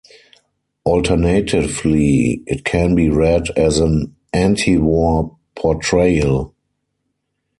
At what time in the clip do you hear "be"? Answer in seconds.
2.95-3.07